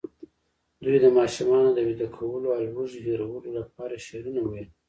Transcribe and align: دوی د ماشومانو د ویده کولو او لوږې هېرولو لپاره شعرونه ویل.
دوی 0.83 0.97
د 1.01 1.05
ماشومانو 1.17 1.69
د 1.73 1.79
ویده 1.87 2.07
کولو 2.15 2.47
او 2.57 2.63
لوږې 2.73 2.99
هېرولو 3.07 3.49
لپاره 3.59 3.95
شعرونه 4.05 4.41
ویل. 4.43 4.69